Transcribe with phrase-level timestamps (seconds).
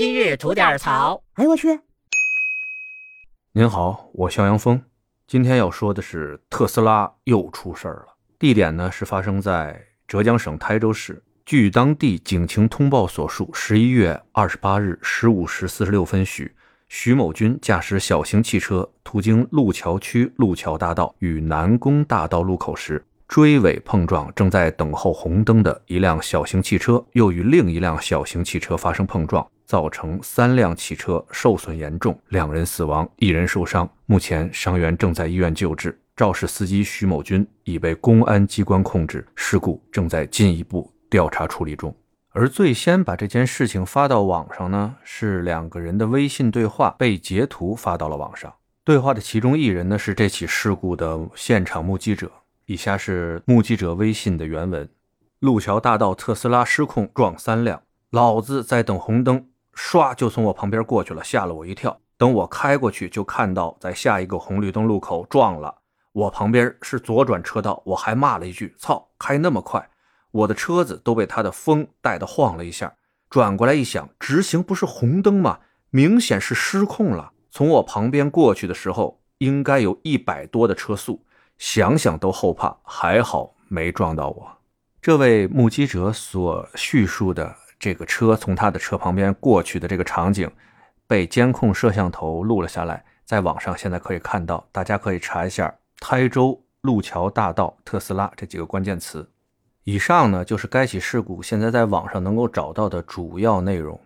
[0.00, 1.22] 今日吐点槽。
[1.34, 1.78] 哎呦我去！
[3.52, 4.80] 您好，我肖阳峰。
[5.26, 8.16] 今天要说的是特斯拉又出事儿了。
[8.38, 9.78] 地点呢是发生在
[10.08, 11.22] 浙江省台州市。
[11.44, 16.56] 据当地警情通报所述，十一月二十八日十五时四十六分许，
[16.88, 29.46] 徐某军驾驶小型汽车途经路桥区路桥大道与南宫大道路口时，追尾碰撞正在等候红灯的一辆小型汽车，又与另一辆小型汽车发生碰撞。
[29.70, 33.88] 造成三辆汽车受损严重，两人死亡，一人受伤。
[34.04, 35.96] 目前伤员正在医院救治。
[36.16, 41.94] 肇事司机徐某军已被公安机关控制，事故正在进一步调查处理中。
[42.30, 48.52] 而最先把这件事情发到网上呢，是两个人的微信对话被截图发到了网上。
[48.82, 52.28] 对话的其中一人呢，是这起事故的现场目击者。
[52.66, 54.88] 以下是目击者微信的原文：
[55.38, 57.80] 路桥大道特斯拉失控撞三辆，
[58.10, 59.46] 老子在等红灯。
[59.80, 61.98] 唰就从我旁边过去了，吓了我一跳。
[62.18, 65.74] 等我开过去，就看到在下一个红绿灯路口撞了。
[66.12, 69.88] 我旁边是左转车道，我还骂了一句：“操，开那么快！”
[70.30, 72.94] 我的车子都被他的风带的晃了一下。
[73.30, 75.60] 转过来一想，直行不是红灯吗？
[75.88, 77.32] 明显是失控了。
[77.50, 81.24] 从我旁边过去的时候，应该有一百多的车速，
[81.56, 82.76] 想想都后怕。
[82.84, 84.58] 还好没撞到我。
[85.00, 87.56] 这位目击者所叙述的。
[87.80, 90.48] 这个车从他的车旁边过去的这个场景，
[91.08, 99.28] 被监控摄像头录了下来，在网上现在可以看到，大家可以查一下“台州路桥大道特斯拉”这几个关键词。
[99.84, 103.98] 以上呢就是该起事故现在在网上能够找到的主要内容。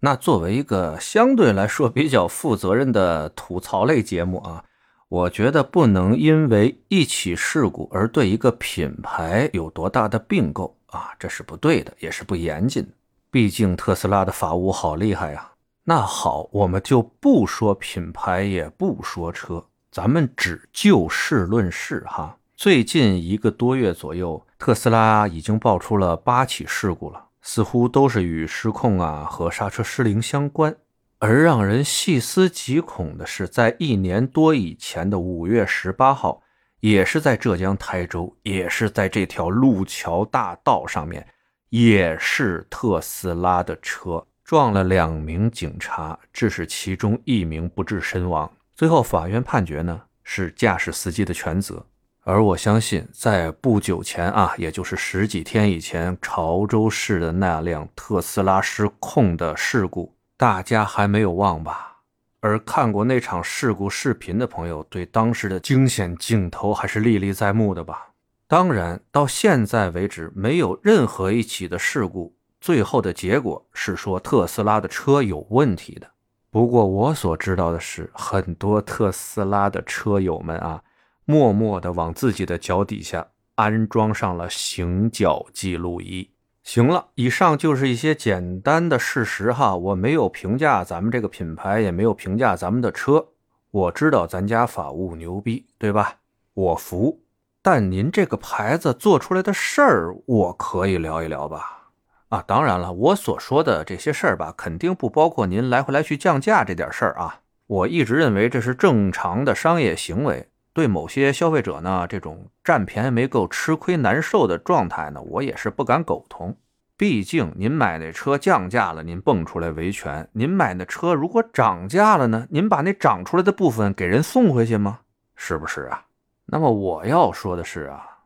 [0.00, 4.62] 那作为一个相对来说比较负责任的吐槽类节目啊，
[5.08, 12.90] 我觉得不能因为一起事故而对一个品牌有多大的并购啊，这是不对的，也是不严谨的。
[13.32, 15.52] 毕竟特斯拉的法务好厉害呀！
[15.84, 22.36] 那好，我们就不说品牌，也不说车，咱们只就事论事哈。
[22.54, 30.76] 最近一个多月左右，特斯拉已经爆出了八起事故了，似乎都是与失控啊和刹车失灵相关。
[31.18, 36.42] 而让人细思极恐的是，在一年多以前的五月十八号，
[36.80, 41.26] 也是在浙江台州，也是在这条路桥大道上面。
[41.72, 48.50] 也是特斯拉的车撞了两名警察，致使其中一名不治身亡。
[48.74, 51.82] 最后法院判决呢是驾驶司机的全责。
[52.24, 62.02] 而我相信，在不久前啊，也就是十几天以前，潮州市的那辆特斯拉失控的事故，大家还没有忘吧？
[62.40, 68.08] 而看过那场事故视频的朋友，对当时的惊险镜头还是历历在目的吧？
[68.52, 76.06] 当然，到现在为止，没有任何一起的事故最后的结果是说特斯拉的车有问题的。
[76.50, 80.82] 不过我所知道的是，很多特斯拉的车友们啊，
[81.24, 86.28] 默默地往自己的脚底下安装上了行脚记录仪。
[86.62, 93.28] 行了，以上就是一些简单的事实哈，我没有评价咱们这个品牌，也没有评价咱们的车。
[93.70, 96.16] 我知道咱家法务牛逼，对吧？
[96.52, 97.18] 我服。
[97.64, 101.90] 但您这个牌子做出来的事儿，我可以聊一聊吧？
[102.30, 107.40] 啊，当然了，我所说的这些事儿吧，肯定不包括您来回来去降价这点事儿啊。
[107.68, 110.48] 我一直认为这是正常的商业行为。
[110.72, 116.56] 对某些消费者呢，这种占便宜没够、吃亏难受的状态呢，我也是不敢苟同。
[116.96, 125.00] 毕竟您买那车降价了，您蹦出来维权；您买那车如果涨价了呢，您把那涨出来的部分给人送回去吗？
[125.36, 126.06] 是不是啊？
[126.46, 128.18] 那么我要说的是啊，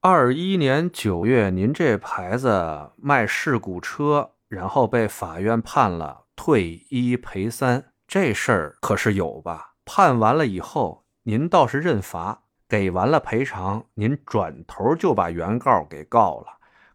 [0.00, 9.74] 二一年九月，您这牌子卖事故车，然后被法院判了退一赔三，这事儿可是有吧？
[9.84, 16.46] 判完了以后，您倒是认罚，给完了赔偿，您转头就把原告给告了，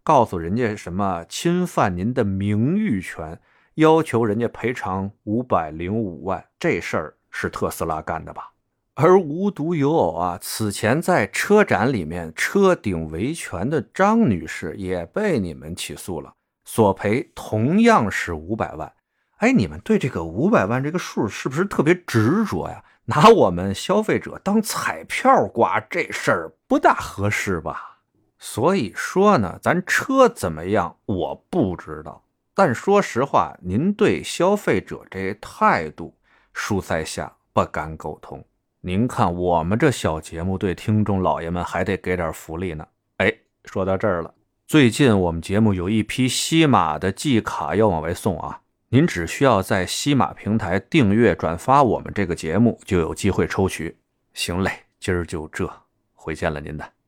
[0.03, 3.39] 告诉人家什么侵犯您的名誉权，
[3.75, 8.50] 要求人家赔偿五百零五万，这事儿是特斯拉干的吧？
[8.95, 16.33] 而无独有偶啊，此前在车展里面车顶维权的张女士也被你们起诉了，
[16.65, 18.91] 索赔同样是五百万。
[19.37, 22.83] 哎，你们对这个五百万这个数是不是特别执着呀？
[23.05, 27.99] 拿我们消费者当彩票刮，这事儿不大合适吧？
[28.37, 32.23] 所以说呢，咱车怎么样我不知道，
[32.53, 36.15] 但说实话，您对消费者这态度，
[36.53, 38.45] 恕在下不敢苟同。
[38.83, 42.87] 您看，我们这小节目对听众老爷们还得给点福利呢。
[43.17, 43.31] 哎，
[43.65, 44.33] 说到这儿了，
[44.65, 53.95] 最近我们节目有一批西马的季卡要往外送啊，您只需要在西马平台订阅转发我们这个节目，就有机会抽取。
[54.33, 55.71] 行嘞，今儿就这，
[56.15, 57.00] 回见了您的。